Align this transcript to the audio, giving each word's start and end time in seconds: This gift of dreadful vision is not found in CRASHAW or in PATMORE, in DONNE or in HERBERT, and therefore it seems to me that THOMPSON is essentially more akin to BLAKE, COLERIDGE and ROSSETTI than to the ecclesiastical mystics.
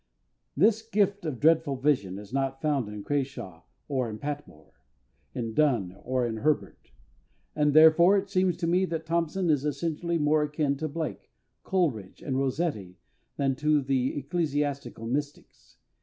This 0.57 0.81
gift 0.81 1.25
of 1.27 1.39
dreadful 1.39 1.75
vision 1.75 2.17
is 2.17 2.33
not 2.33 2.59
found 2.59 2.89
in 2.89 3.03
CRASHAW 3.03 3.61
or 3.87 4.09
in 4.09 4.17
PATMORE, 4.17 4.73
in 5.35 5.53
DONNE 5.53 5.95
or 6.03 6.25
in 6.25 6.37
HERBERT, 6.37 6.91
and 7.55 7.75
therefore 7.75 8.17
it 8.17 8.27
seems 8.27 8.57
to 8.57 8.65
me 8.65 8.85
that 8.85 9.05
THOMPSON 9.05 9.51
is 9.51 9.63
essentially 9.63 10.17
more 10.17 10.41
akin 10.41 10.75
to 10.77 10.87
BLAKE, 10.89 11.29
COLERIDGE 11.63 12.23
and 12.23 12.35
ROSSETTI 12.35 12.95
than 13.37 13.55
to 13.57 13.79
the 13.83 14.17
ecclesiastical 14.17 15.05
mystics. 15.05 15.77